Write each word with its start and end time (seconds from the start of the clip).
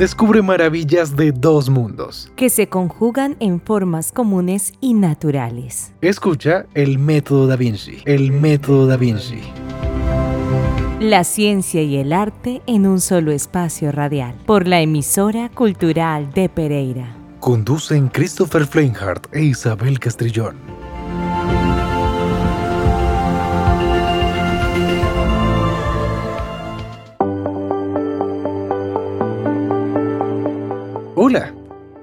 descubre 0.00 0.40
maravillas 0.40 1.14
de 1.14 1.30
dos 1.30 1.68
mundos 1.68 2.32
que 2.34 2.48
se 2.48 2.70
conjugan 2.70 3.36
en 3.38 3.60
formas 3.60 4.12
comunes 4.12 4.72
y 4.80 4.94
naturales. 4.94 5.92
Escucha 6.00 6.64
el 6.72 6.98
método 6.98 7.46
Da 7.46 7.56
Vinci, 7.56 7.98
el 8.06 8.32
método 8.32 8.86
Da 8.86 8.96
Vinci. 8.96 9.42
La 11.00 11.22
ciencia 11.22 11.82
y 11.82 11.98
el 11.98 12.14
arte 12.14 12.62
en 12.66 12.86
un 12.86 12.98
solo 13.02 13.30
espacio 13.30 13.92
radial, 13.92 14.34
por 14.46 14.66
la 14.66 14.80
emisora 14.80 15.50
cultural 15.50 16.32
de 16.32 16.48
Pereira. 16.48 17.14
Conducen 17.40 18.08
Christopher 18.08 18.66
Fleinhardt 18.66 19.26
e 19.34 19.42
Isabel 19.42 19.98
Castrillón. 19.98 20.69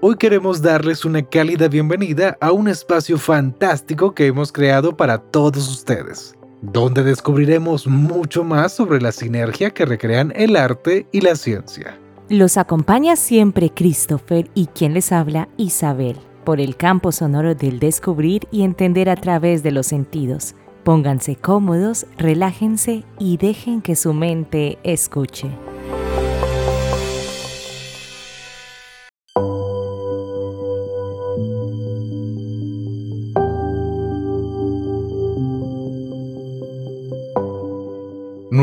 Hoy 0.07 0.15
queremos 0.15 0.61
darles 0.61 1.03
una 1.03 1.21
cálida 1.21 1.67
bienvenida 1.67 2.37
a 2.39 2.53
un 2.53 2.69
espacio 2.69 3.17
fantástico 3.17 4.15
que 4.15 4.27
hemos 4.27 4.53
creado 4.53 4.95
para 4.95 5.17
todos 5.17 5.67
ustedes, 5.67 6.33
donde 6.61 7.03
descubriremos 7.03 7.87
mucho 7.87 8.45
más 8.45 8.71
sobre 8.71 9.01
la 9.01 9.11
sinergia 9.11 9.71
que 9.71 9.85
recrean 9.85 10.31
el 10.33 10.55
arte 10.55 11.07
y 11.11 11.19
la 11.19 11.35
ciencia. 11.35 11.99
Los 12.29 12.55
acompaña 12.55 13.17
siempre 13.17 13.69
Christopher 13.69 14.49
y 14.53 14.67
quien 14.67 14.93
les 14.93 15.11
habla 15.11 15.49
Isabel, 15.57 16.15
por 16.45 16.61
el 16.61 16.77
campo 16.77 17.11
sonoro 17.11 17.53
del 17.53 17.79
descubrir 17.79 18.47
y 18.49 18.63
entender 18.63 19.09
a 19.09 19.17
través 19.17 19.61
de 19.61 19.71
los 19.71 19.87
sentidos. 19.87 20.55
Pónganse 20.85 21.35
cómodos, 21.35 22.05
relájense 22.17 23.03
y 23.19 23.35
dejen 23.35 23.81
que 23.81 23.97
su 23.97 24.13
mente 24.13 24.77
escuche. 24.83 25.49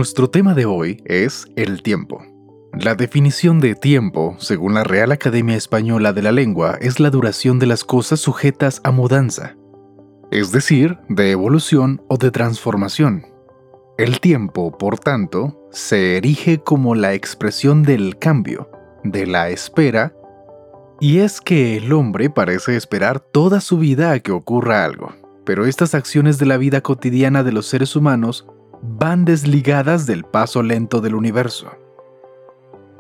Nuestro 0.05 0.28
tema 0.28 0.52
de 0.52 0.66
hoy 0.66 1.02
es 1.06 1.47
el 1.56 1.83
tiempo. 1.83 2.22
La 2.78 2.94
definición 2.94 3.58
de 3.58 3.74
tiempo, 3.74 4.36
según 4.38 4.74
la 4.74 4.84
Real 4.84 5.12
Academia 5.12 5.56
Española 5.56 6.12
de 6.12 6.20
la 6.20 6.30
Lengua, 6.30 6.77
es 6.83 7.00
la 7.00 7.08
duración 7.08 7.58
de 7.58 7.64
las 7.64 7.84
cosas 7.84 8.20
sujetas 8.20 8.83
a 8.84 8.91
mudanza, 8.91 9.56
es 10.30 10.52
decir, 10.52 10.98
de 11.08 11.30
evolución 11.30 12.02
o 12.08 12.19
de 12.19 12.30
transformación. 12.30 13.24
El 13.96 14.20
tiempo, 14.20 14.77
por 14.77 14.98
tanto, 14.98 15.58
se 15.72 16.18
erige 16.18 16.58
como 16.58 16.94
la 16.94 17.14
expresión 17.14 17.83
del 17.83 18.18
cambio, 18.18 18.70
de 19.05 19.27
la 19.27 19.48
espera, 19.48 20.14
y 21.00 21.20
es 21.20 21.41
que 21.41 21.78
el 21.78 21.91
hombre 21.94 22.28
parece 22.28 22.77
esperar 22.77 23.20
toda 23.20 23.62
su 23.62 23.78
vida 23.78 24.12
a 24.12 24.20
que 24.20 24.33
ocurra 24.33 24.84
algo, 24.84 25.14
pero 25.46 25.64
estas 25.64 25.94
acciones 25.94 26.39
de 26.39 26.44
la 26.44 26.58
vida 26.58 26.83
cotidiana 26.83 27.42
de 27.42 27.52
los 27.52 27.64
seres 27.64 27.96
humanos 27.96 28.46
van 28.86 29.24
desligadas 29.24 30.06
del 30.06 30.24
paso 30.24 30.62
lento 30.62 31.00
del 31.00 31.14
universo. 31.14 31.70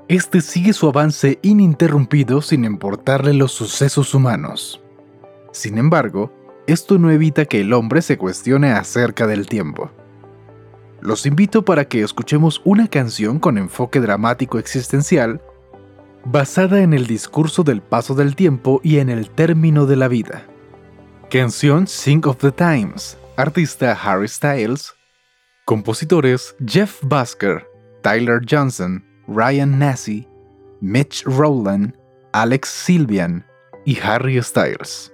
Este 0.08 0.40
sigue 0.40 0.72
su 0.72 0.88
avance 0.88 1.38
ininterrumpido 1.42 2.40
sin 2.40 2.64
importarle 2.64 3.34
los 3.34 3.52
sucesos 3.52 4.14
humanos. 4.14 4.82
Sin 5.52 5.78
embargo, 5.78 6.32
esto 6.66 6.98
no 6.98 7.10
evita 7.10 7.44
que 7.44 7.60
el 7.60 7.72
hombre 7.72 8.00
se 8.00 8.16
cuestione 8.16 8.72
acerca 8.72 9.26
del 9.26 9.46
tiempo. 9.46 9.90
Los 11.00 11.26
invito 11.26 11.64
para 11.64 11.86
que 11.86 12.02
escuchemos 12.02 12.62
una 12.64 12.88
canción 12.88 13.38
con 13.38 13.58
enfoque 13.58 14.00
dramático 14.00 14.58
existencial, 14.58 15.42
basada 16.24 16.80
en 16.80 16.94
el 16.94 17.06
discurso 17.06 17.62
del 17.62 17.82
paso 17.82 18.14
del 18.14 18.34
tiempo 18.34 18.80
y 18.82 18.98
en 18.98 19.10
el 19.10 19.28
término 19.28 19.84
de 19.84 19.96
la 19.96 20.08
vida. 20.08 20.46
Canción 21.30 21.86
Sing 21.86 22.26
of 22.26 22.38
the 22.38 22.52
Times, 22.52 23.18
artista 23.36 23.92
Harry 23.92 24.28
Styles, 24.28 24.93
Compositores 25.66 26.54
Jeff 26.66 27.00
Busker, 27.02 27.66
Tyler 28.02 28.38
Johnson, 28.44 29.02
Ryan 29.26 29.78
Nassy, 29.78 30.28
Mitch 30.82 31.24
Rowland, 31.24 31.94
Alex 32.34 32.68
Silvian 32.68 33.46
y 33.86 33.98
Harry 34.02 34.42
Styles. 34.42 35.13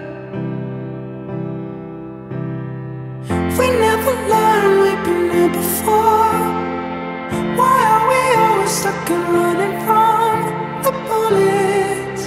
Running 9.17 9.75
from 9.85 10.35
the 10.83 10.91
bullets? 11.07 12.23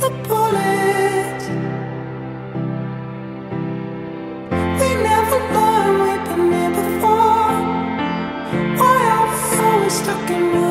The. 0.00 0.10
We 4.80 4.94
never 5.02 5.38
we've 6.02 6.24
been 6.28 6.52
here 6.52 6.70
before. 6.70 7.54
Why 8.78 8.98
are 9.14 9.26
we 9.30 9.60
always 9.66 9.92
stuck 9.92 10.30
and 10.30 10.69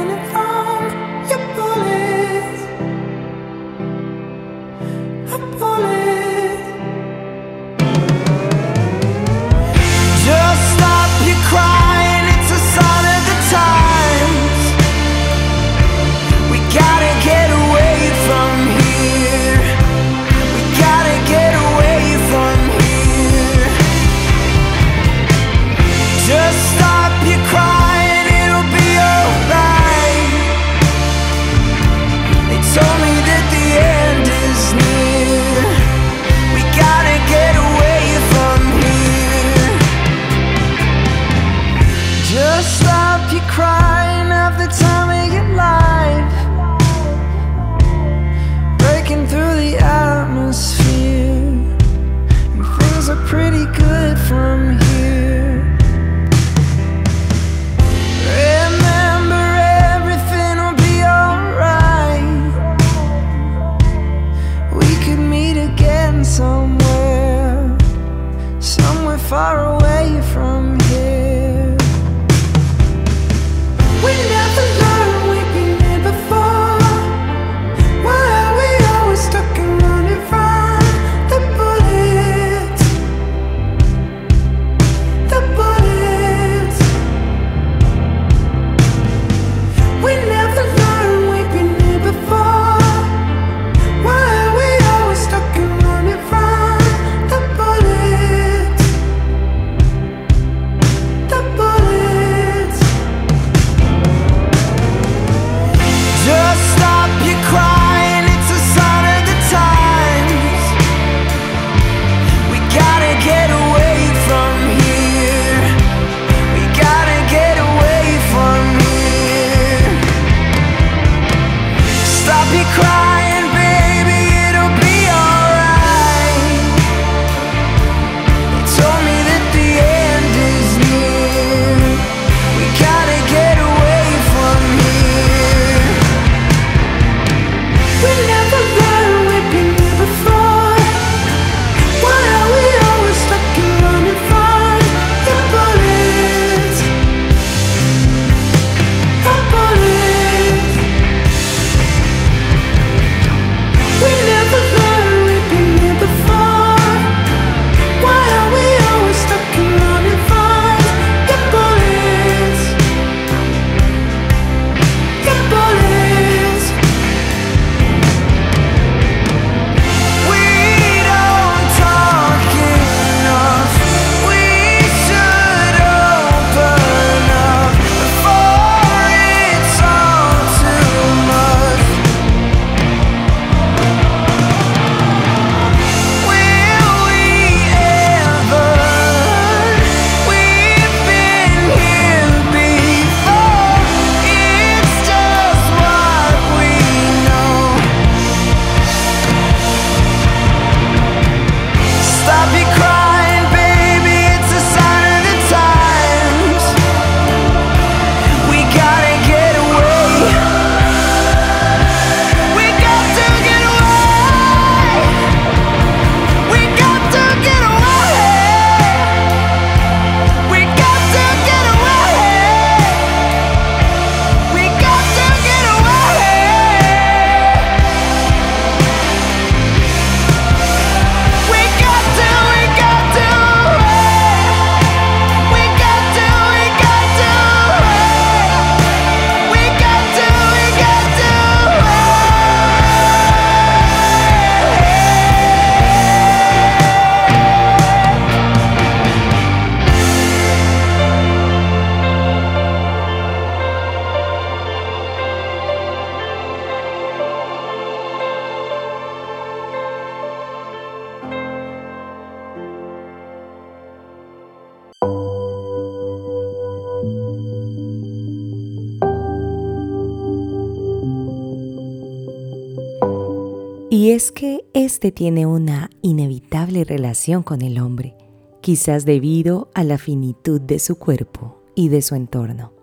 Y 274.10 274.13
es 274.13 274.32
que 274.32 274.65
éste 274.74 275.12
tiene 275.12 275.46
una 275.46 275.91
inevitable 276.01 276.84
relación 276.84 277.44
con 277.44 277.62
el 277.62 277.77
hombre, 277.77 278.15
quizás 278.60 279.06
debido 279.06 279.70
a 279.75 279.84
la 279.84 280.00
finitud 280.00 280.60
de 280.60 280.79
su 280.79 280.98
cuerpo 280.98 281.62
y 281.75 281.89
de 281.89 282.01
su 282.01 282.15
entorno. 282.15 282.74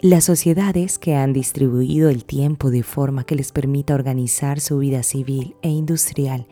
Las 0.00 0.22
sociedades 0.22 1.00
que 1.00 1.16
han 1.16 1.32
distribuido 1.32 2.10
el 2.10 2.24
tiempo 2.24 2.70
de 2.70 2.84
forma 2.84 3.24
que 3.24 3.34
les 3.34 3.50
permita 3.50 3.96
organizar 3.96 4.60
su 4.60 4.78
vida 4.78 5.02
civil 5.02 5.56
e 5.62 5.70
industrial 5.70 6.46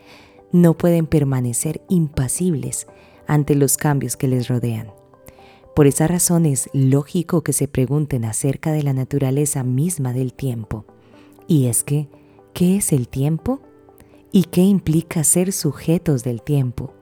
no 0.51 0.77
pueden 0.77 1.07
permanecer 1.07 1.81
impasibles 1.87 2.87
ante 3.27 3.55
los 3.55 3.77
cambios 3.77 4.17
que 4.17 4.27
les 4.27 4.49
rodean. 4.49 4.91
Por 5.73 5.87
esa 5.87 6.05
razón 6.05 6.45
es 6.45 6.69
lógico 6.73 7.43
que 7.43 7.53
se 7.53 7.69
pregunten 7.69 8.25
acerca 8.25 8.73
de 8.73 8.83
la 8.83 8.91
naturaleza 8.91 9.63
misma 9.63 10.11
del 10.11 10.33
tiempo. 10.33 10.83
Y 11.47 11.67
es 11.67 11.85
que, 11.85 12.09
¿qué 12.53 12.75
es 12.75 12.91
el 12.91 13.07
tiempo? 13.07 13.61
¿Y 14.35 14.43
qué 14.43 14.63
implica 14.63 15.23
ser 15.23 15.53
sujetos 15.53 16.25
del 16.25 16.41
tiempo? 16.41 16.93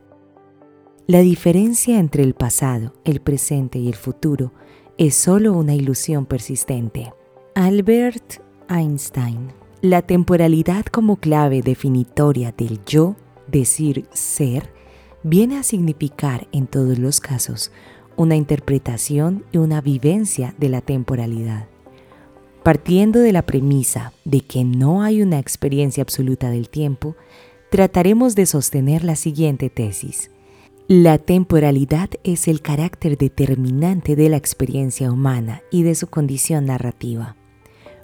La 1.08 1.22
diferencia 1.22 1.98
entre 1.98 2.22
el 2.22 2.36
pasado, 2.36 2.94
el 3.06 3.22
presente 3.22 3.80
y 3.80 3.88
el 3.88 3.96
futuro 3.96 4.54
es 5.00 5.16
solo 5.16 5.54
una 5.54 5.74
ilusión 5.74 6.28
persistente. 6.28 7.12
Albert 7.56 8.36
Einstein. 8.70 9.48
La 9.82 10.04
temporalidad 10.04 10.86
como 10.86 11.16
clave 11.16 11.63
definitoria 11.63 12.54
del 12.56 12.80
yo, 12.86 13.16
decir 13.48 14.06
ser, 14.13 14.72
viene 15.24 15.58
a 15.58 15.63
significar 15.63 16.48
en 16.52 16.68
todos 16.68 17.00
los 17.00 17.20
casos 17.20 17.72
una 18.16 18.36
interpretación 18.36 19.44
y 19.52 19.58
una 19.58 19.82
vivencia 19.82 20.54
de 20.60 20.70
la 20.70 20.82
temporalidad. 20.82 21.73
Partiendo 22.63 23.20
de 23.20 23.34
la 23.34 23.41
premisa 23.41 24.13
de 24.24 24.39
que 24.39 24.63
no 24.63 25.03
hay 25.03 25.22
una 25.22 25.38
experiencia 25.38 26.01
absoluta 26.01 26.50
del 26.50 26.70
tiempo, 26.70 27.17
trataremos 27.70 28.36
de 28.36 28.46
sostener 28.46 29.03
la 29.03 29.17
siguiente 29.17 29.70
tesis. 29.70 30.32
La 30.88 31.17
temporalidad 31.17 32.10
es 32.24 32.48
el 32.48 32.62
carácter 32.62 33.17
determinante 33.17 34.15
de 34.15 34.29
la 34.29 34.38
experiencia 34.38 35.12
humana 35.12 35.62
y 35.72 35.84
de 35.84 35.96
su 35.96 36.08
condición 36.08 36.65
narrativa. 36.65 37.36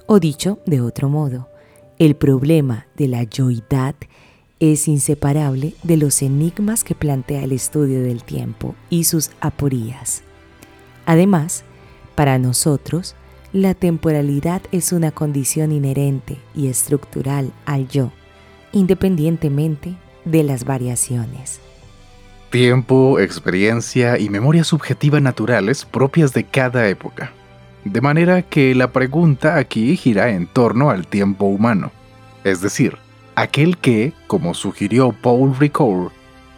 O 0.08 0.20
dicho 0.20 0.60
de 0.66 0.82
otro 0.82 1.08
modo, 1.08 1.48
el 1.98 2.18
problema 2.18 2.88
de 2.98 3.08
la 3.08 3.24
yoidad 3.24 3.96
es 4.60 4.90
inseparable 4.90 5.74
de 5.84 5.96
los 5.96 6.22
enigmas 6.22 6.84
que 6.84 6.96
plantea 6.96 7.44
el 7.44 7.54
estudio 7.54 8.02
del 8.02 8.24
tiempo 8.24 8.76
y 8.90 9.06
sus 9.06 9.32
aporías. 9.40 10.22
Además, 11.06 11.64
para 12.16 12.38
nosotros, 12.40 13.16
la 13.54 13.74
temporalidad 13.74 14.62
es 14.72 14.92
una 14.92 15.12
condición 15.12 15.72
inherente 15.72 16.38
y 16.54 16.68
estructural 16.68 17.52
al 17.66 17.88
yo, 17.88 18.12
independientemente 18.72 19.96
de 20.26 20.44
las 20.44 20.66
variaciones. 20.66 21.60
Tiempo, 22.52 23.20
experiencia 23.20 24.20
y 24.20 24.30
memoria 24.30 24.64
subjetiva 24.64 25.20
naturales 25.20 25.86
propias 25.86 26.34
de 26.34 26.44
cada 26.44 26.88
época. 26.88 27.32
De 27.86 28.02
manera 28.02 28.42
que 28.42 28.76
la 28.76 28.92
pregunta 28.92 29.56
aquí 29.56 29.96
gira 29.96 30.30
en 30.30 30.48
torno 30.48 30.90
al 30.90 31.08
tiempo 31.08 31.46
humano, 31.46 31.92
es 32.44 32.62
decir, 32.62 32.98
aquel 33.36 33.78
que, 33.78 34.14
como 34.28 34.54
sugirió 34.54 35.12
Paul 35.12 35.56
Ricoeur, 35.58 36.12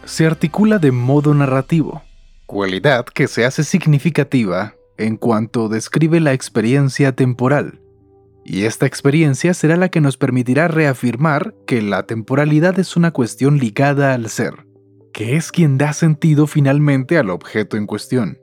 se 0.04 0.26
articula 0.26 0.78
de 0.78 0.92
modo 0.92 1.32
narrativo, 1.32 2.02
cualidad 2.46 3.06
que 3.06 3.28
se 3.28 3.44
hace 3.44 3.62
significativa 3.62 4.74
en 5.04 5.16
cuanto 5.16 5.68
describe 5.68 6.20
la 6.20 6.32
experiencia 6.32 7.12
temporal. 7.12 7.80
Y 8.44 8.64
esta 8.64 8.86
experiencia 8.86 9.54
será 9.54 9.76
la 9.76 9.88
que 9.88 10.00
nos 10.00 10.16
permitirá 10.16 10.68
reafirmar 10.68 11.54
que 11.66 11.80
la 11.80 12.04
temporalidad 12.04 12.78
es 12.78 12.96
una 12.96 13.12
cuestión 13.12 13.58
ligada 13.58 14.14
al 14.14 14.28
ser 14.28 14.66
que 15.12 15.36
es 15.36 15.52
quien 15.52 15.78
da 15.78 15.92
sentido 15.92 16.46
finalmente 16.46 17.18
al 17.18 17.30
objeto 17.30 17.76
en 17.76 17.86
cuestión. 17.86 18.38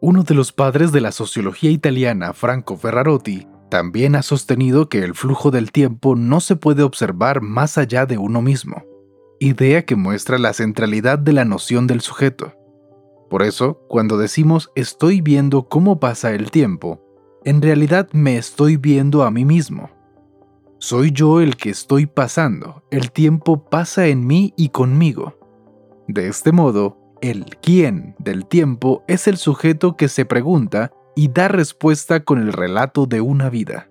Uno 0.00 0.22
de 0.22 0.34
los 0.34 0.52
padres 0.52 0.92
de 0.92 1.00
la 1.00 1.10
sociología 1.10 1.70
italiana, 1.70 2.32
Franco 2.32 2.76
Ferrarotti, 2.76 3.48
también 3.70 4.14
ha 4.14 4.22
sostenido 4.22 4.88
que 4.88 5.02
el 5.02 5.14
flujo 5.14 5.50
del 5.50 5.72
tiempo 5.72 6.14
no 6.16 6.40
se 6.40 6.56
puede 6.56 6.82
observar 6.82 7.40
más 7.40 7.78
allá 7.78 8.06
de 8.06 8.18
uno 8.18 8.40
mismo, 8.40 8.84
idea 9.40 9.84
que 9.84 9.96
muestra 9.96 10.38
la 10.38 10.52
centralidad 10.52 11.18
de 11.18 11.32
la 11.32 11.44
noción 11.44 11.86
del 11.86 12.00
sujeto. 12.00 12.54
Por 13.28 13.42
eso, 13.42 13.80
cuando 13.88 14.16
decimos 14.16 14.70
estoy 14.74 15.20
viendo 15.20 15.68
cómo 15.68 16.00
pasa 16.00 16.32
el 16.32 16.50
tiempo, 16.50 17.00
en 17.44 17.62
realidad 17.62 18.08
me 18.12 18.36
estoy 18.36 18.76
viendo 18.76 19.22
a 19.22 19.30
mí 19.30 19.44
mismo. 19.44 19.90
Soy 20.78 21.10
yo 21.12 21.40
el 21.40 21.56
que 21.56 21.70
estoy 21.70 22.06
pasando, 22.06 22.82
el 22.90 23.10
tiempo 23.10 23.68
pasa 23.68 24.06
en 24.06 24.26
mí 24.26 24.54
y 24.56 24.68
conmigo. 24.68 25.38
De 26.06 26.28
este 26.28 26.52
modo, 26.52 26.96
el 27.20 27.46
quién 27.60 28.14
del 28.18 28.46
tiempo 28.46 29.02
es 29.08 29.26
el 29.26 29.36
sujeto 29.36 29.96
que 29.96 30.08
se 30.08 30.24
pregunta 30.24 30.92
y 31.16 31.28
da 31.28 31.48
respuesta 31.48 32.24
con 32.24 32.38
el 32.38 32.52
relato 32.52 33.06
de 33.06 33.20
una 33.20 33.50
vida. 33.50 33.88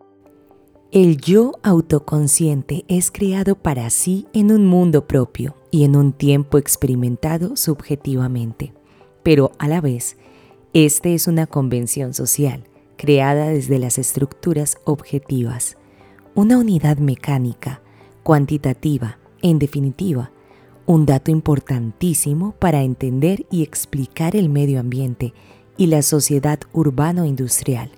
El 0.92 1.18
yo 1.18 1.52
autoconsciente 1.64 2.86
es 2.88 3.12
creado 3.12 3.56
para 3.56 3.90
sí 3.90 4.26
en 4.32 4.52
un 4.52 4.66
mundo 4.66 5.06
propio 5.06 5.58
y 5.70 5.84
en 5.84 5.98
un 5.98 6.14
tiempo 6.14 6.58
experimentado 6.58 7.58
subjetivamente, 7.58 8.74
pero 9.24 9.52
a 9.60 9.68
la 9.68 9.82
vez, 9.82 10.18
este 10.74 11.14
es 11.14 11.28
una 11.28 11.48
convención 11.48 12.14
social 12.14 12.64
creada 12.98 13.50
desde 13.50 13.80
las 13.80 13.98
estructuras 13.98 14.78
objetivas, 14.84 15.78
una 16.36 16.58
unidad 16.58 16.98
mecánica, 16.98 17.82
cuantitativa, 18.24 19.20
en 19.42 19.60
definitiva, 19.60 20.32
un 20.86 21.06
dato 21.06 21.32
importantísimo 21.32 22.54
para 22.60 22.82
entender 22.82 23.46
y 23.52 23.64
explicar 23.64 24.36
el 24.36 24.50
medio 24.50 24.80
ambiente 24.80 25.34
y 25.78 25.88
la 25.88 26.02
sociedad 26.02 26.60
urbano-industrial, 26.74 27.92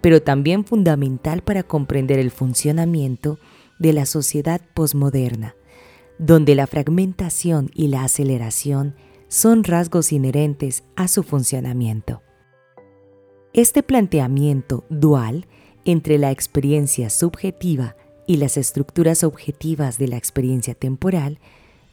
pero 0.00 0.22
también 0.22 0.64
fundamental 0.64 1.42
para 1.42 1.62
comprender 1.62 2.18
el 2.18 2.30
funcionamiento 2.30 3.38
de 3.78 3.92
la 3.92 4.06
sociedad 4.06 4.60
posmoderna, 4.74 5.54
donde 6.18 6.54
la 6.54 6.66
fragmentación 6.66 7.70
y 7.74 7.88
la 7.88 8.04
aceleración 8.04 8.94
son 9.28 9.64
rasgos 9.64 10.12
inherentes 10.12 10.84
a 10.96 11.08
su 11.08 11.22
funcionamiento. 11.22 12.22
Este 13.52 13.82
planteamiento 13.82 14.84
dual 14.88 15.46
entre 15.84 16.18
la 16.18 16.30
experiencia 16.30 17.10
subjetiva 17.10 17.96
y 18.26 18.38
las 18.38 18.56
estructuras 18.56 19.22
objetivas 19.22 19.98
de 19.98 20.08
la 20.08 20.16
experiencia 20.16 20.74
temporal 20.74 21.38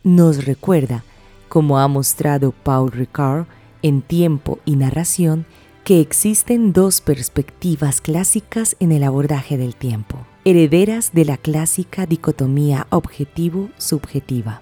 nos 0.04 0.46
recuerda, 0.46 1.04
como 1.50 1.80
ha 1.80 1.88
mostrado 1.88 2.52
Paul 2.52 2.92
Ricard 2.92 3.46
en 3.82 4.02
Tiempo 4.02 4.60
y 4.66 4.76
Narración, 4.76 5.46
que 5.84 6.00
existen 6.00 6.74
dos 6.74 7.02
perspectivas 7.02 8.02
clásicas 8.02 8.76
en 8.80 8.92
el 8.92 9.04
abordaje 9.04 9.58
del 9.58 9.76
tiempo, 9.76 10.26
herederas 10.46 11.12
de 11.14 11.26
la 11.26 11.38
clásica 11.38 12.06
dicotomía 12.06 12.88
objetivo-subjetiva. 12.92 14.62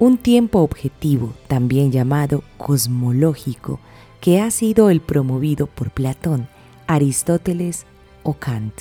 Un 0.00 0.16
tiempo 0.16 0.60
objetivo, 0.60 1.34
también 1.46 1.92
llamado 1.92 2.42
cosmológico, 2.56 3.80
que 4.22 4.40
ha 4.40 4.50
sido 4.50 4.88
el 4.88 5.02
promovido 5.02 5.66
por 5.66 5.90
Platón, 5.90 6.48
Aristóteles 6.86 7.84
o 8.22 8.32
Kant, 8.32 8.72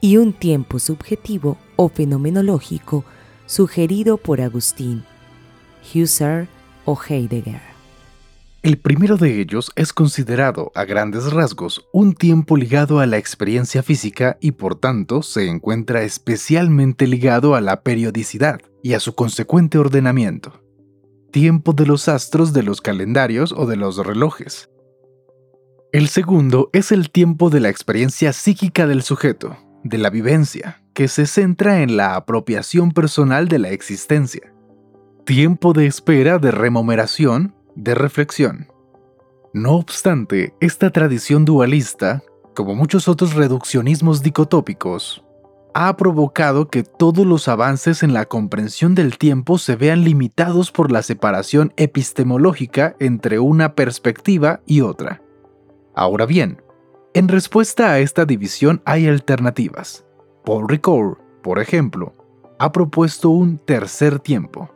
y 0.00 0.16
un 0.16 0.32
tiempo 0.32 0.80
subjetivo 0.80 1.56
o 1.76 1.88
fenomenológico 1.88 3.04
sugerido 3.46 4.16
por 4.16 4.40
Agustín, 4.40 5.04
Husserl 5.94 6.48
o 6.84 6.98
Heidegger. 7.00 7.69
El 8.62 8.76
primero 8.76 9.16
de 9.16 9.40
ellos 9.40 9.72
es 9.74 9.94
considerado, 9.94 10.70
a 10.74 10.84
grandes 10.84 11.32
rasgos, 11.32 11.88
un 11.94 12.12
tiempo 12.12 12.58
ligado 12.58 13.00
a 13.00 13.06
la 13.06 13.16
experiencia 13.16 13.82
física 13.82 14.36
y 14.38 14.52
por 14.52 14.74
tanto 14.74 15.22
se 15.22 15.48
encuentra 15.48 16.02
especialmente 16.02 17.06
ligado 17.06 17.54
a 17.54 17.62
la 17.62 17.82
periodicidad 17.82 18.60
y 18.82 18.92
a 18.92 19.00
su 19.00 19.14
consecuente 19.14 19.78
ordenamiento. 19.78 20.60
Tiempo 21.32 21.72
de 21.72 21.86
los 21.86 22.08
astros 22.08 22.52
de 22.52 22.62
los 22.62 22.82
calendarios 22.82 23.54
o 23.56 23.64
de 23.64 23.76
los 23.76 23.96
relojes. 23.96 24.68
El 25.90 26.08
segundo 26.08 26.68
es 26.74 26.92
el 26.92 27.10
tiempo 27.10 27.48
de 27.48 27.60
la 27.60 27.70
experiencia 27.70 28.34
psíquica 28.34 28.86
del 28.86 29.02
sujeto, 29.02 29.56
de 29.84 29.96
la 29.96 30.10
vivencia, 30.10 30.82
que 30.92 31.08
se 31.08 31.26
centra 31.26 31.80
en 31.80 31.96
la 31.96 32.14
apropiación 32.14 32.92
personal 32.92 33.48
de 33.48 33.58
la 33.58 33.70
existencia 33.70 34.52
tiempo 35.30 35.72
de 35.72 35.86
espera 35.86 36.40
de 36.40 36.50
remomeración, 36.50 37.54
de 37.74 37.94
reflexión. 37.94 38.68
No 39.52 39.72
obstante, 39.72 40.54
esta 40.60 40.90
tradición 40.90 41.44
dualista, 41.44 42.22
como 42.54 42.74
muchos 42.74 43.08
otros 43.08 43.34
reduccionismos 43.34 44.22
dicotópicos, 44.22 45.24
ha 45.74 45.96
provocado 45.96 46.68
que 46.68 46.82
todos 46.82 47.26
los 47.26 47.48
avances 47.48 48.02
en 48.02 48.12
la 48.12 48.26
comprensión 48.26 48.94
del 48.94 49.18
tiempo 49.18 49.58
se 49.58 49.76
vean 49.76 50.04
limitados 50.04 50.72
por 50.72 50.90
la 50.90 51.02
separación 51.02 51.72
epistemológica 51.76 52.96
entre 52.98 53.38
una 53.38 53.74
perspectiva 53.74 54.60
y 54.66 54.80
otra. 54.80 55.22
Ahora 55.94 56.26
bien, 56.26 56.62
en 57.14 57.28
respuesta 57.28 57.90
a 57.90 57.98
esta 57.98 58.24
división 58.24 58.82
hay 58.84 59.08
alternativas. 59.08 60.04
Paul 60.44 60.68
Ricoeur, 60.68 61.18
por 61.42 61.58
ejemplo, 61.58 62.14
ha 62.58 62.72
propuesto 62.72 63.30
un 63.30 63.58
tercer 63.58 64.20
tiempo, 64.20 64.70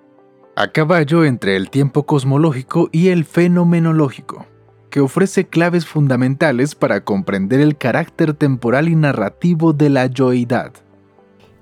a 0.56 0.68
caballo 0.68 1.24
entre 1.24 1.56
el 1.56 1.68
tiempo 1.70 2.04
cosmológico 2.06 2.88
y 2.92 3.08
el 3.08 3.24
fenomenológico, 3.24 4.46
que 4.90 5.00
ofrece 5.00 5.48
claves 5.48 5.84
fundamentales 5.84 6.74
para 6.74 7.04
comprender 7.04 7.60
el 7.60 7.76
carácter 7.76 8.34
temporal 8.34 8.88
y 8.88 8.94
narrativo 8.94 9.72
de 9.72 9.90
la 9.90 10.06
yoidad. 10.06 10.72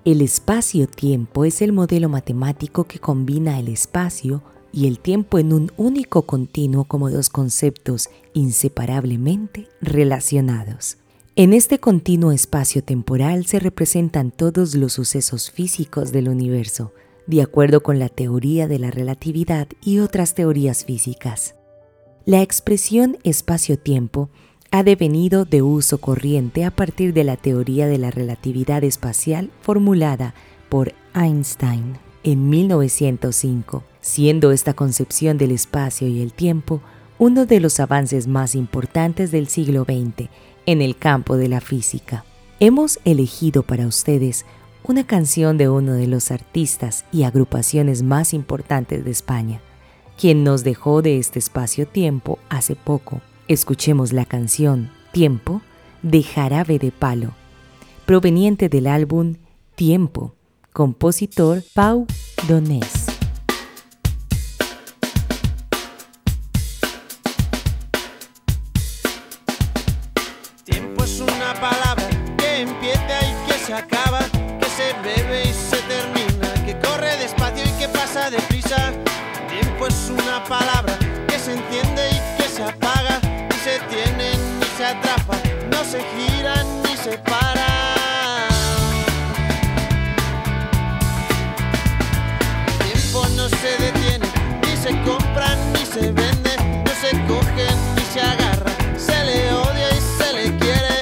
El 0.04 0.20
espacio-tiempo 0.20 1.44
es 1.44 1.62
el 1.62 1.72
modelo 1.72 2.08
matemático 2.08 2.84
que 2.84 2.98
combina 2.98 3.58
el 3.58 3.68
espacio 3.68 4.42
y 4.72 4.86
el 4.88 4.98
tiempo 4.98 5.38
en 5.38 5.52
un 5.52 5.72
único 5.76 6.22
continuo 6.22 6.84
como 6.84 7.08
dos 7.08 7.28
conceptos 7.30 8.10
inseparablemente 8.34 9.68
relacionados. 9.80 10.98
En 11.34 11.54
este 11.54 11.78
continuo 11.78 12.32
espacio 12.32 12.82
temporal 12.84 13.46
se 13.46 13.58
representan 13.58 14.32
todos 14.32 14.74
los 14.74 14.92
sucesos 14.92 15.50
físicos 15.50 16.12
del 16.12 16.28
universo, 16.28 16.92
de 17.26 17.42
acuerdo 17.42 17.82
con 17.82 17.98
la 17.98 18.08
teoría 18.08 18.68
de 18.68 18.78
la 18.78 18.90
relatividad 18.90 19.68
y 19.82 19.98
otras 19.98 20.34
teorías 20.34 20.84
físicas. 20.84 21.54
La 22.24 22.42
expresión 22.42 23.18
espacio-tiempo 23.24 24.30
ha 24.70 24.82
devenido 24.82 25.44
de 25.44 25.60
uso 25.60 25.98
corriente 25.98 26.64
a 26.64 26.70
partir 26.70 27.12
de 27.12 27.24
la 27.24 27.36
teoría 27.36 27.86
de 27.86 27.98
la 27.98 28.10
relatividad 28.10 28.84
espacial 28.84 29.50
formulada 29.60 30.34
por 30.68 30.94
Einstein 31.14 31.98
en 32.24 32.48
1905, 32.48 33.84
siendo 34.00 34.52
esta 34.52 34.74
concepción 34.74 35.36
del 35.36 35.50
espacio 35.50 36.08
y 36.08 36.22
el 36.22 36.32
tiempo 36.32 36.80
uno 37.18 37.44
de 37.44 37.60
los 37.60 37.80
avances 37.80 38.26
más 38.26 38.54
importantes 38.54 39.30
del 39.30 39.48
siglo 39.48 39.84
XX 39.84 40.28
en 40.66 40.80
el 40.80 40.96
campo 40.96 41.36
de 41.36 41.48
la 41.48 41.60
física. 41.60 42.24
Hemos 42.58 42.98
elegido 43.04 43.62
para 43.62 43.86
ustedes 43.86 44.46
una 44.84 45.06
canción 45.06 45.58
de 45.58 45.68
uno 45.68 45.92
de 45.94 46.06
los 46.06 46.30
artistas 46.30 47.04
y 47.12 47.22
agrupaciones 47.22 48.02
más 48.02 48.34
importantes 48.34 49.04
de 49.04 49.10
España, 49.10 49.60
quien 50.16 50.44
nos 50.44 50.64
dejó 50.64 51.02
de 51.02 51.18
este 51.18 51.38
espacio-tiempo 51.38 52.38
hace 52.48 52.76
poco. 52.76 53.20
Escuchemos 53.48 54.12
la 54.12 54.24
canción 54.24 54.90
Tiempo 55.12 55.62
de 56.02 56.22
Jarabe 56.22 56.78
de 56.78 56.90
Palo, 56.90 57.32
proveniente 58.06 58.68
del 58.68 58.86
álbum 58.86 59.36
Tiempo, 59.74 60.34
compositor 60.72 61.62
Pau 61.74 62.06
Donés. 62.48 63.01
No 85.70 85.84
se 85.84 86.00
gira 86.14 86.54
ni 86.84 86.96
se 86.96 87.16
para. 87.18 87.66
El 92.68 92.92
tiempo 92.92 93.26
no 93.36 93.48
se 93.48 93.70
detiene, 93.78 94.26
ni 94.62 94.76
se 94.76 94.90
compra 95.02 95.56
ni 95.72 95.86
se 95.86 96.12
vende, 96.12 96.56
no 96.84 96.92
se 97.00 97.10
coge 97.26 97.66
ni 97.96 98.02
se 98.12 98.20
agarra, 98.20 98.72
se 98.98 99.24
le 99.24 99.52
odia 99.52 99.88
y 99.90 100.00
se 100.18 100.32
le 100.34 100.58
quiere. 100.58 100.98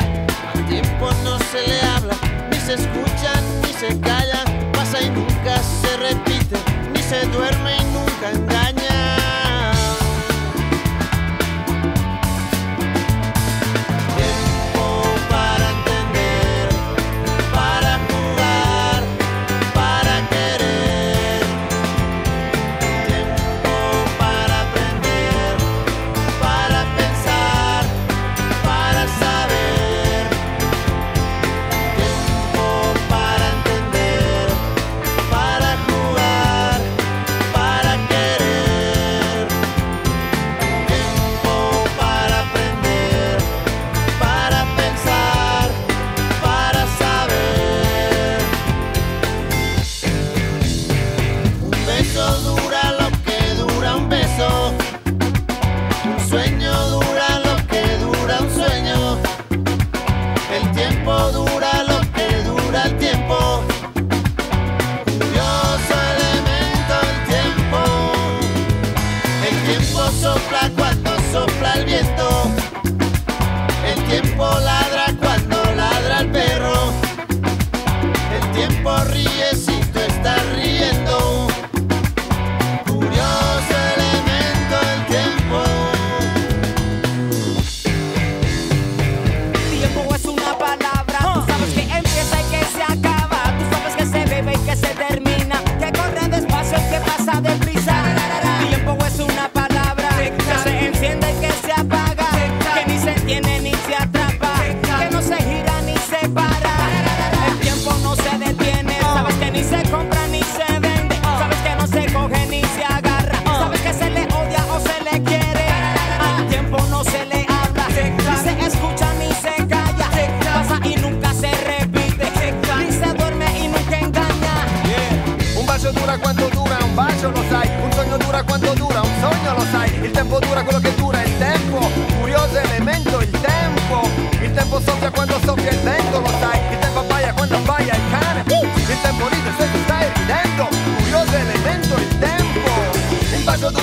Al 0.55 0.67
tiempo 0.69 1.11
no 1.25 1.39
se 1.51 1.67
le 1.67 1.81
habla, 1.83 2.15
ni 2.51 2.59
se 2.59 2.75
escucha 2.75 3.33
ni 3.63 3.73
se 3.73 3.99
calla, 4.01 4.45
pasa 4.73 5.01
y 5.01 5.11
nunca 5.11 5.61
se 5.83 5.97
repite, 5.97 6.57
ni 6.93 7.03
se 7.03 7.27
duerme 7.27 7.50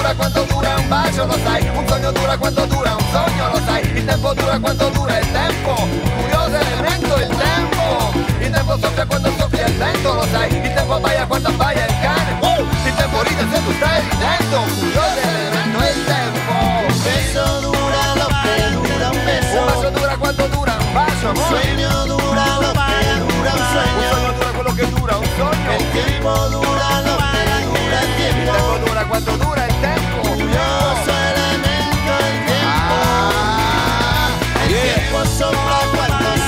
dura 0.08 0.15
cuánto 0.15 0.43
dura 0.43 0.76
un 0.78 0.88
bacio, 0.88 1.26
lo 1.26 1.38
sai, 1.43 1.70
un 1.74 1.88
sogno 1.88 2.12
dura 2.12 2.38
cuánto 2.38 2.65
dura 2.65 2.96
un 2.96 3.06
sogno, 3.12 3.50
lo 3.52 3.62
sai, 3.65 3.82
il 3.93 4.06
tempo 4.06 4.34
dura 4.34 4.60
cuánto 4.60 4.89
dura 4.89 5.20
il 5.20 5.32
tempo, 5.32 5.74
curioso 6.15 6.56
elemento 6.56 7.15
il 7.17 7.28
tempo, 7.28 8.13
il 8.39 8.50
tempo 8.50 8.78
soffia 8.80 9.06
quando 9.06 9.34
soffia 9.38 9.65
il 9.65 9.74
vento, 9.76 10.13
lo 10.13 10.26
sai, 10.32 10.56
il 10.56 10.74
tempo 10.74 10.93
abbaia 10.93 11.26
quando 11.26 11.50
abbaia 11.50 11.86
il 11.86 11.96
cane, 12.02 12.38
oh! 12.39 12.62
il 12.86 12.96
tempo 12.96 13.22
ride 13.24 13.48
se 13.52 13.63
tu 13.65 13.72
stai 13.74 14.02
ridendo, 14.10 14.60
curioso 14.80 15.20
elemento 15.28 15.78
il 15.78 16.06
tempo. 16.06 16.54
Un 16.88 17.04
beso 17.04 17.60
dura 17.60 18.13
lo 18.15 18.28
che 18.43 18.72
dura 18.72 19.10
un 19.10 19.24
beso, 19.26 19.60
un 19.60 19.65
bacio 19.65 19.89
dura 19.89 20.15
quanto 20.15 20.48
dura 20.48 20.78
un 20.80 20.93
bacio, 20.93 21.30
amore. 21.30 21.72
un 21.72 22.08
dura 22.08 22.46
lo 22.62 22.72
che 22.72 23.17
dura 23.28 23.52
un 23.52 23.65
sogno, 23.76 24.08
un 24.08 24.15
sogno 24.15 24.32
dura 24.32 24.52
quello 24.52 24.74
che 24.74 24.89
dura 24.89 25.17
un 25.17 25.28
sogno, 25.36 25.76
il 25.76 25.91
tempo 25.91 26.32
dura 26.48 27.02
lo 27.04 27.15
che 27.17 27.65
dura 27.67 28.00
il 28.00 28.15
tiempo, 28.15 28.38
il 28.38 28.46
tempo 28.46 28.86
dura 28.86 29.06
quanto 29.06 29.32
dura 29.36 29.65
il 29.65 29.80
tempo. 29.82 29.97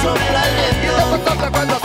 sobre 0.10 0.32
la 0.32 0.48
dirección. 0.48 1.79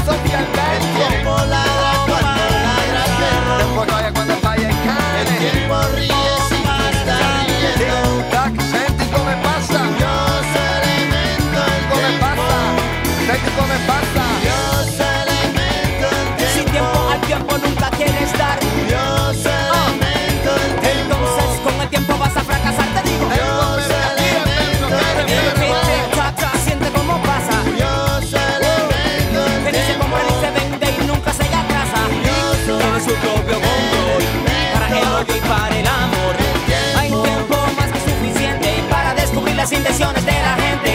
Decisiones 39.95 40.27
de 40.27 40.33
la 40.33 40.57
gente. 40.57 40.91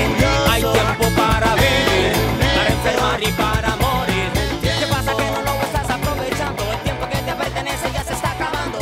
Hay 0.50 0.62
tiempo 0.62 1.06
para 1.16 1.56
vivir, 1.56 2.12
para 2.56 2.70
enfermar 2.70 3.24
y 3.24 3.32
para 3.32 3.76
morir. 3.78 4.30
¿Qué 4.62 4.86
pasa 4.90 5.16
que 5.16 5.32
no 5.32 5.42
lo 5.42 5.62
estás 5.62 5.90
aprovechando? 5.90 6.64
El 6.70 6.80
tiempo 6.84 7.06
que 7.08 7.18
te 7.18 7.34
pertenece 7.34 7.92
ya 7.94 8.04
se 8.04 8.14
está 8.14 8.32
acabando. 8.32 8.80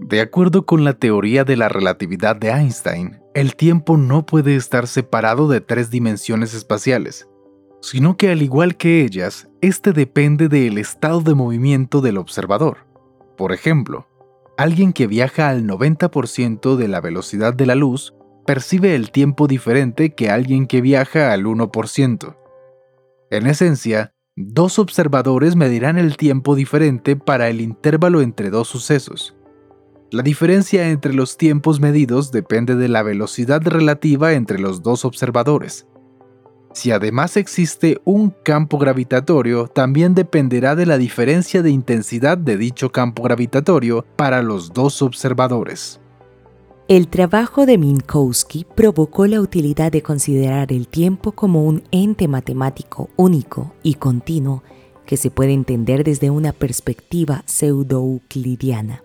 De 0.00 0.20
acuerdo 0.20 0.66
con 0.66 0.82
la 0.82 0.94
teoría 0.94 1.44
de 1.44 1.56
la 1.56 1.68
relatividad 1.68 2.34
de 2.34 2.48
Einstein, 2.48 3.19
el 3.34 3.54
tiempo 3.54 3.96
no 3.96 4.26
puede 4.26 4.56
estar 4.56 4.86
separado 4.88 5.46
de 5.48 5.60
tres 5.60 5.90
dimensiones 5.90 6.52
espaciales, 6.52 7.28
sino 7.80 8.16
que 8.16 8.30
al 8.30 8.42
igual 8.42 8.76
que 8.76 9.04
ellas, 9.04 9.48
este 9.60 9.92
depende 9.92 10.48
del 10.48 10.78
estado 10.78 11.20
de 11.20 11.34
movimiento 11.34 12.00
del 12.00 12.18
observador. 12.18 12.86
Por 13.36 13.52
ejemplo, 13.52 14.08
alguien 14.58 14.92
que 14.92 15.06
viaja 15.06 15.48
al 15.48 15.64
90% 15.64 16.76
de 16.76 16.88
la 16.88 17.00
velocidad 17.00 17.54
de 17.54 17.66
la 17.66 17.76
luz 17.76 18.14
percibe 18.46 18.96
el 18.96 19.12
tiempo 19.12 19.46
diferente 19.46 20.14
que 20.14 20.28
alguien 20.28 20.66
que 20.66 20.80
viaja 20.80 21.32
al 21.32 21.44
1%. 21.44 22.36
En 23.30 23.46
esencia, 23.46 24.12
dos 24.34 24.80
observadores 24.80 25.54
medirán 25.54 25.98
el 25.98 26.16
tiempo 26.16 26.56
diferente 26.56 27.14
para 27.14 27.48
el 27.48 27.60
intervalo 27.60 28.22
entre 28.22 28.50
dos 28.50 28.66
sucesos. 28.66 29.36
La 30.12 30.24
diferencia 30.24 30.88
entre 30.88 31.14
los 31.14 31.36
tiempos 31.36 31.78
medidos 31.78 32.32
depende 32.32 32.74
de 32.74 32.88
la 32.88 33.04
velocidad 33.04 33.62
relativa 33.62 34.32
entre 34.32 34.58
los 34.58 34.82
dos 34.82 35.04
observadores. 35.04 35.86
Si 36.72 36.90
además 36.90 37.36
existe 37.36 38.00
un 38.04 38.34
campo 38.42 38.78
gravitatorio, 38.78 39.68
también 39.68 40.16
dependerá 40.16 40.74
de 40.74 40.86
la 40.86 40.98
diferencia 40.98 41.62
de 41.62 41.70
intensidad 41.70 42.36
de 42.36 42.56
dicho 42.56 42.90
campo 42.90 43.22
gravitatorio 43.22 44.04
para 44.16 44.42
los 44.42 44.72
dos 44.72 45.00
observadores. 45.00 46.00
El 46.88 47.06
trabajo 47.06 47.64
de 47.64 47.78
Minkowski 47.78 48.66
provocó 48.74 49.28
la 49.28 49.40
utilidad 49.40 49.92
de 49.92 50.02
considerar 50.02 50.72
el 50.72 50.88
tiempo 50.88 51.30
como 51.30 51.64
un 51.64 51.84
ente 51.92 52.26
matemático 52.26 53.10
único 53.14 53.74
y 53.84 53.94
continuo 53.94 54.64
que 55.06 55.16
se 55.16 55.30
puede 55.30 55.52
entender 55.52 56.02
desde 56.02 56.30
una 56.30 56.52
perspectiva 56.52 57.44
pseudo-euclidiana 57.46 59.04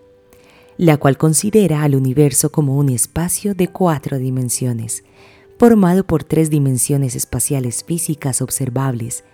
la 0.78 0.96
cual 0.98 1.16
considera 1.16 1.82
al 1.82 1.94
universo 1.94 2.50
como 2.52 2.76
un 2.76 2.88
espacio 2.88 3.54
de 3.54 3.68
cuatro 3.68 4.18
dimensiones, 4.18 5.04
formado 5.58 6.06
por 6.06 6.24
tres 6.24 6.50
dimensiones 6.50 7.14
espaciales 7.14 7.84
físicas 7.84 8.42
observables 8.42 9.24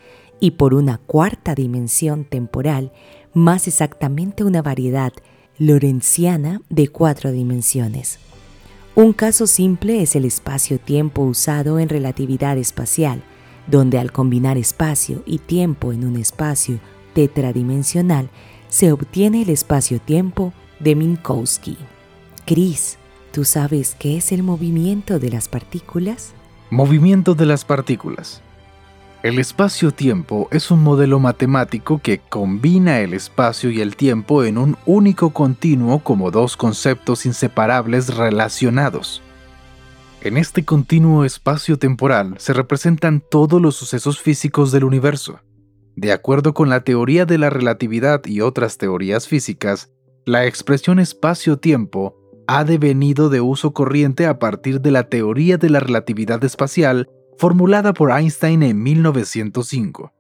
y 0.40 0.52
por 0.52 0.74
una 0.74 0.98
cuarta 0.98 1.54
dimensión 1.54 2.24
temporal, 2.24 2.92
más 3.34 3.66
exactamente 3.66 4.44
una 4.44 4.62
variedad 4.62 5.12
lorenciana 5.58 6.62
de 6.68 6.88
cuatro 6.88 7.32
dimensiones. 7.32 8.18
Un 8.94 9.12
caso 9.12 9.46
simple 9.46 10.02
es 10.02 10.16
el 10.16 10.24
espacio-tiempo 10.24 11.22
usado 11.22 11.78
en 11.78 11.88
relatividad 11.88 12.58
espacial, 12.58 13.22
donde 13.66 13.98
al 13.98 14.12
combinar 14.12 14.58
espacio 14.58 15.22
y 15.24 15.38
tiempo 15.38 15.92
en 15.92 16.04
un 16.04 16.16
espacio 16.16 16.78
tetradimensional 17.14 18.30
se 18.68 18.92
obtiene 18.92 19.42
el 19.42 19.50
espacio-tiempo 19.50 20.52
de 20.82 20.94
Minkowski. 20.94 21.76
Chris, 22.44 22.98
¿tú 23.32 23.44
sabes 23.44 23.96
qué 23.98 24.16
es 24.16 24.32
el 24.32 24.42
movimiento 24.42 25.18
de 25.18 25.30
las 25.30 25.48
partículas? 25.48 26.34
Movimiento 26.70 27.34
de 27.34 27.46
las 27.46 27.64
partículas. 27.64 28.42
El 29.22 29.38
espacio-tiempo 29.38 30.48
es 30.50 30.72
un 30.72 30.82
modelo 30.82 31.20
matemático 31.20 32.00
que 32.02 32.18
combina 32.18 33.00
el 33.00 33.14
espacio 33.14 33.70
y 33.70 33.80
el 33.80 33.94
tiempo 33.94 34.42
en 34.42 34.58
un 34.58 34.76
único 34.84 35.30
continuo 35.30 36.00
como 36.00 36.32
dos 36.32 36.56
conceptos 36.56 37.24
inseparables 37.24 38.16
relacionados. 38.16 39.22
En 40.22 40.36
este 40.36 40.64
continuo 40.64 41.24
espacio-temporal 41.24 42.34
se 42.38 42.52
representan 42.52 43.22
todos 43.30 43.62
los 43.62 43.76
sucesos 43.76 44.20
físicos 44.20 44.72
del 44.72 44.82
universo. 44.82 45.38
De 45.94 46.10
acuerdo 46.10 46.52
con 46.52 46.68
la 46.68 46.82
teoría 46.82 47.24
de 47.24 47.38
la 47.38 47.50
relatividad 47.50 48.22
y 48.24 48.40
otras 48.40 48.76
teorías 48.76 49.28
físicas, 49.28 49.92
la 50.24 50.46
expresión 50.46 50.98
espacio-tiempo 50.98 52.16
ha 52.46 52.64
devenido 52.64 53.28
de 53.28 53.40
uso 53.40 53.72
corriente 53.72 54.26
a 54.26 54.38
partir 54.38 54.80
de 54.80 54.90
la 54.90 55.08
teoría 55.08 55.58
de 55.58 55.70
la 55.70 55.80
relatividad 55.80 56.42
espacial 56.44 57.08
formulada 57.38 57.92
por 57.92 58.10
Einstein 58.10 58.62
en 58.62 58.82
1905, 58.82 60.12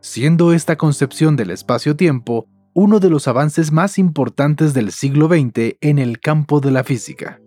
siendo 0.00 0.52
esta 0.52 0.76
concepción 0.76 1.36
del 1.36 1.50
espacio-tiempo 1.50 2.46
uno 2.72 3.00
de 3.00 3.10
los 3.10 3.26
avances 3.26 3.72
más 3.72 3.98
importantes 3.98 4.74
del 4.74 4.92
siglo 4.92 5.28
XX 5.28 5.76
en 5.80 5.98
el 5.98 6.20
campo 6.20 6.60
de 6.60 6.70
la 6.70 6.84
física. 6.84 7.40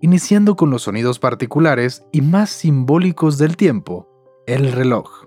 Iniciando 0.00 0.56
con 0.56 0.70
los 0.70 0.82
sonidos 0.82 1.18
particulares 1.18 2.04
y 2.10 2.22
más 2.22 2.50
simbólicos 2.50 3.36
del 3.36 3.56
tiempo, 3.56 4.08
el 4.46 4.72
reloj. 4.72 5.26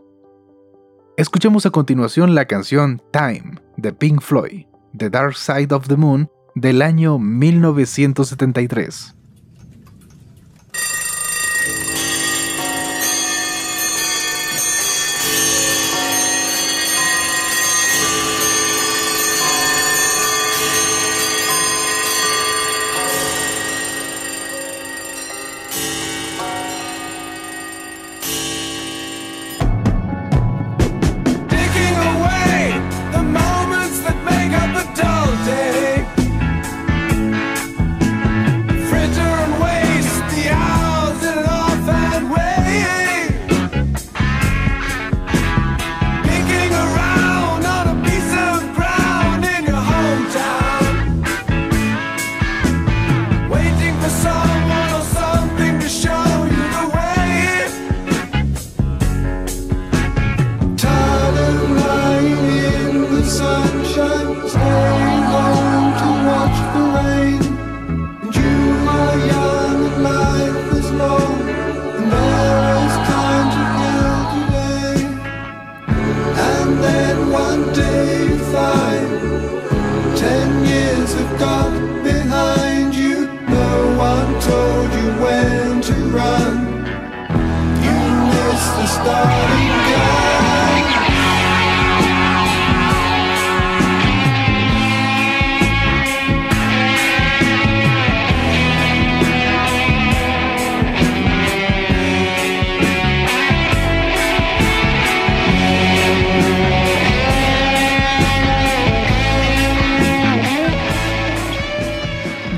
Escuchemos 1.17 1.67
a 1.67 1.69
continuación 1.69 2.33
la 2.33 2.45
canción 2.45 2.99
Time 3.11 3.61
de 3.77 3.93
Pink 3.93 4.21
Floyd. 4.21 4.65
The 4.95 5.09
Dark 5.09 5.35
Side 5.35 5.73
of 5.73 5.87
the 5.87 5.97
Moon 5.97 6.29
del 6.53 6.83
año 6.83 7.17
1973. 7.17 9.22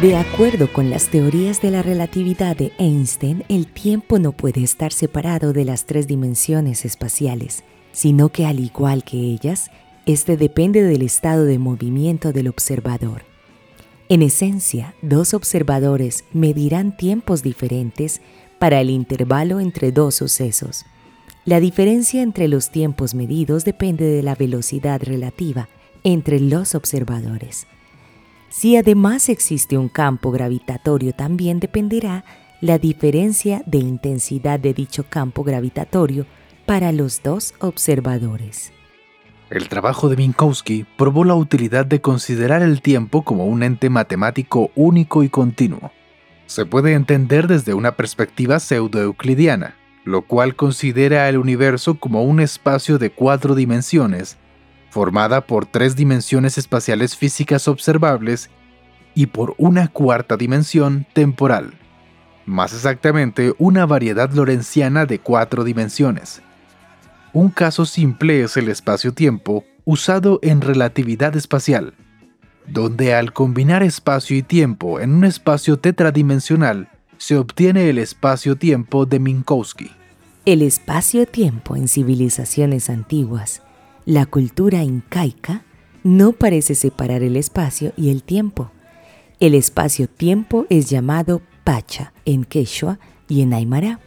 De 0.02 0.18
acuerdo 0.18 0.72
con 0.74 0.90
las 0.90 1.08
teorías 1.08 1.62
de 1.62 1.72
la 1.72 1.82
relatividad 1.82 2.58
de 2.58 2.74
Einstein, 2.78 3.46
el 3.48 3.66
tiempo 3.66 4.20
no 4.20 4.34
puede 4.34 4.62
estar 4.62 4.92
separado 4.92 5.54
de 5.54 5.64
las 5.64 5.86
tres 5.86 6.06
dimensiones 6.06 6.84
espaciales, 6.84 7.64
sino 7.94 8.28
que 8.28 8.46
al 8.46 8.60
igual 8.60 9.06
que 9.06 9.18
ellas, 9.18 9.72
este 10.06 10.36
depende 10.36 10.84
del 10.84 11.02
estado 11.02 11.46
de 11.46 11.60
movimiento 11.60 12.34
del 12.34 12.50
observador. 12.50 13.24
En 14.10 14.22
esencia, 14.22 14.96
dos 15.02 15.34
observadores 15.34 16.26
medirán 16.34 16.98
tiempos 16.98 17.42
diferentes 17.42 18.20
para 18.60 18.82
el 18.82 18.90
intervalo 18.90 19.62
entre 19.62 19.94
dos 19.94 20.16
sucesos. 20.16 20.86
La 21.46 21.62
diferencia 21.62 22.22
entre 22.22 22.50
los 22.50 22.70
tiempos 22.70 23.16
medidos 23.16 23.64
depende 23.64 24.04
de 24.06 24.24
la 24.24 24.36
velocidad 24.36 25.02
relativa 25.02 25.70
entre 26.04 26.42
los 26.42 26.76
observadores. 26.76 27.66
Si 28.58 28.78
además 28.78 29.28
existe 29.28 29.78
un 29.78 29.90
campo 29.90 30.32
gravitatorio, 30.32 31.12
también 31.12 31.60
dependerá 31.60 32.24
la 32.62 32.78
diferencia 32.78 33.62
de 33.66 33.80
intensidad 33.80 34.62
de 34.62 34.74
dicho 34.74 35.04
campo 35.10 35.44
gravitatorio 35.44 36.26
para 36.66 36.94
los 36.94 37.22
dos 37.22 37.54
observadores. 37.60 38.72
El 39.50 39.68
trabajo 39.68 40.08
de 40.08 40.16
Minkowski 40.16 40.86
probó 40.96 41.26
la 41.26 41.36
utilidad 41.36 41.86
de 41.86 42.00
considerar 42.00 42.62
el 42.62 42.82
tiempo 42.82 43.24
como 43.24 43.46
un 43.46 43.62
ente 43.62 43.90
matemático 43.90 44.72
único 44.74 45.24
y 45.24 45.28
continuo. 45.28 45.92
Se 46.46 46.66
puede 46.66 46.94
entender 46.94 47.48
desde 47.48 47.74
una 47.74 47.98
perspectiva 47.98 48.60
pseudo-euclidiana, 48.60 49.76
lo 50.06 50.22
cual 50.22 50.56
considera 50.56 51.28
el 51.28 51.40
universo 51.40 51.96
como 51.96 52.24
un 52.24 52.40
espacio 52.40 53.00
de 53.00 53.10
cuatro 53.10 53.54
dimensiones, 53.54 54.38
formada 54.96 55.42
por 55.42 55.66
tres 55.66 55.98
dimensiones 55.98 56.58
espaciales 56.58 57.18
físicas 57.18 57.68
observables 57.68 58.50
y 59.14 59.26
por 59.26 59.54
una 59.58 59.90
cuarta 59.90 60.38
dimensión 60.38 61.06
temporal, 61.12 61.74
más 62.46 62.72
exactamente 62.72 63.54
una 63.58 63.86
variedad 63.86 64.32
lorenciana 64.32 65.06
de 65.06 65.20
cuatro 65.20 65.66
dimensiones. 65.66 66.42
Un 67.34 67.50
caso 67.50 67.86
simple 67.86 68.42
es 68.42 68.56
el 68.56 68.70
espacio-tiempo 68.70 69.66
usado 69.84 70.40
en 70.42 70.62
relatividad 70.62 71.36
espacial, 71.36 71.94
donde 72.66 73.14
al 73.14 73.34
combinar 73.34 73.84
espacio 73.84 74.38
y 74.38 74.44
tiempo 74.44 75.02
en 75.02 75.14
un 75.14 75.26
espacio 75.26 75.78
tetradimensional, 75.78 76.88
se 77.18 77.36
obtiene 77.36 77.90
el 77.90 77.98
espacio-tiempo 77.98 79.06
de 79.06 79.20
Minkowski. 79.20 79.92
El 80.46 80.62
espacio-tiempo 80.62 81.76
en 81.76 81.90
civilizaciones 81.90 82.90
antiguas, 82.90 83.62
la 84.06 84.26
cultura 84.26 84.84
incaica, 84.84 85.64
no 86.04 86.34
parece 86.34 86.76
separar 86.76 87.24
el 87.24 87.36
espacio 87.36 87.92
y 87.98 88.12
el 88.12 88.24
tiempo. 88.24 88.70
El 89.40 89.56
espacio-tiempo 89.56 90.66
es 90.70 90.90
llamado 90.90 91.42
Pacha 91.64 92.14
en 92.26 92.46
Quechua 92.46 93.00
y 93.28 93.42
en 93.42 93.54
Aymara. 93.54 94.00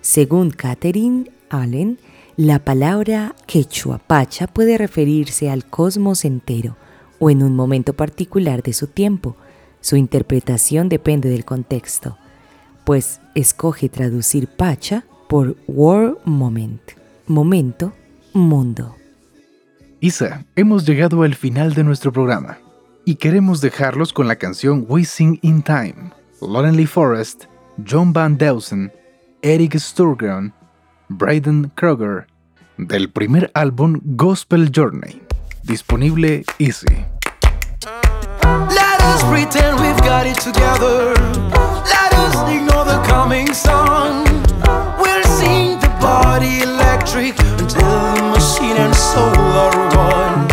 Según 0.00 0.50
Catherine 0.50 1.30
Allen, 1.50 1.98
la 2.36 2.60
palabra 2.60 3.34
quechua 3.46 3.98
pacha 3.98 4.46
puede 4.46 4.78
referirse 4.78 5.50
al 5.50 5.66
cosmos 5.66 6.24
entero 6.24 6.76
o 7.18 7.28
en 7.28 7.42
un 7.42 7.54
momento 7.54 7.92
particular 7.92 8.62
de 8.62 8.72
su 8.72 8.86
tiempo. 8.86 9.36
Su 9.80 9.96
interpretación 9.96 10.88
depende 10.88 11.28
del 11.28 11.44
contexto, 11.44 12.16
pues 12.84 13.20
escoge 13.34 13.88
traducir 13.88 14.46
pacha 14.46 15.04
por 15.28 15.56
world 15.66 16.18
moment, 16.24 16.80
momento, 17.26 17.92
mundo. 18.32 18.96
Isa, 20.04 20.44
hemos 20.56 20.84
llegado 20.84 21.22
al 21.22 21.36
final 21.36 21.74
de 21.74 21.84
nuestro 21.84 22.12
programa 22.12 22.58
y 23.04 23.14
queremos 23.14 23.60
dejarlos 23.60 24.12
con 24.12 24.26
la 24.26 24.34
canción 24.34 24.84
We 24.88 25.04
Sing 25.04 25.38
in 25.42 25.62
Time, 25.62 26.10
Lonely 26.40 26.86
Forest, 26.86 27.44
John 27.88 28.12
Van 28.12 28.36
Delsen, 28.36 28.92
Eric 29.42 29.78
Sturgeon 29.78 30.52
Braden 31.08 31.70
Kroger, 31.76 32.26
del 32.78 33.12
primer 33.12 33.52
álbum 33.54 34.00
Gospel 34.02 34.72
Journey, 34.72 35.22
disponible 35.62 36.44
Easy. 36.58 37.06
Let 37.84 39.00
us 39.02 39.22
pretend 39.30 39.78
we've 39.78 40.02
got 40.02 40.26
it 40.26 40.40
together. 40.40 41.14
Let 41.84 42.12
us 42.14 42.34
ignore 42.50 42.84
the 42.84 43.00
coming. 43.06 43.46
We'll 45.00 45.22
body 46.02 46.62
electric 46.62 47.38
until 47.38 48.14
the 48.16 48.22
machine 48.34 48.76
and 48.76 48.94
soul 48.94 49.38
are 49.64 49.78
one. 49.94 50.50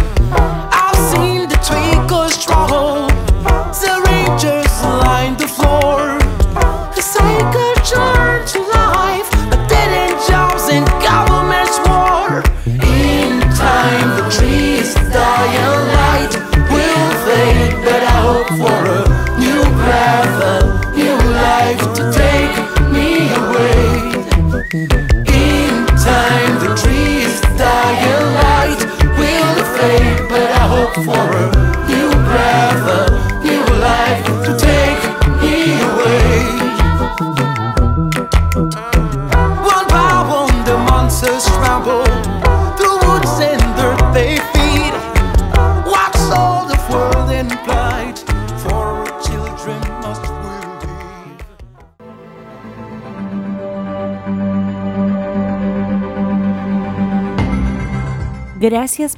I've 0.72 0.96
seen 1.12 1.50
the 1.50 1.56
tweakers 1.56 2.34
struggle. 2.40 3.09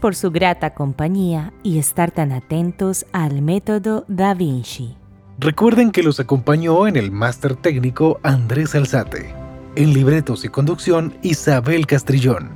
Por 0.02 0.16
su 0.16 0.32
grata 0.32 0.74
compañía 0.74 1.54
y 1.64 1.80
estar 1.80 2.12
tan 2.12 2.34
atentos 2.34 3.06
al 3.14 3.42
método 3.42 4.04
Da 4.10 4.34
Vinci. 4.34 4.98
Recuerden 5.40 5.92
que 5.92 6.04
los 6.04 6.20
acompañó 6.20 6.88
en 6.88 6.98
el 6.98 7.12
máster 7.12 7.56
técnico 7.56 8.20
Andrés 8.24 8.76
Alzate, 8.76 9.34
en 9.76 9.94
libretos 9.94 10.44
y 10.44 10.50
conducción 10.50 11.14
Isabel 11.22 11.88
Castrillón, 11.88 12.50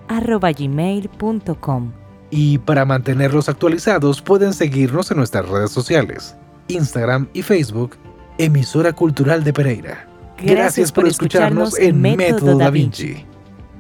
Y 2.30 2.60
para 2.60 2.86
mantenerlos 2.86 3.50
actualizados 3.50 4.22
pueden 4.22 4.54
seguirnos 4.54 5.10
en 5.12 5.18
nuestras 5.18 5.50
redes 5.50 5.72
sociales, 5.72 6.38
Instagram 6.68 7.28
y 7.34 7.42
Facebook, 7.42 7.98
Emisora 8.38 8.94
Cultural 8.94 9.44
de 9.44 9.54
Pereira. 9.54 10.08
Gracias 10.42 10.92
por 10.92 11.08
escucharnos 11.08 11.78
en 11.80 12.00
Método 12.00 12.58
Da 12.58 12.70
Vinci. 12.70 13.26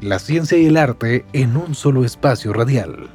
La 0.01 0.19
ciencia 0.19 0.57
y 0.57 0.67
el 0.67 0.77
arte 0.77 1.25
en 1.33 1.57
un 1.57 1.75
solo 1.75 2.05
espacio 2.05 2.53
radial. 2.53 3.09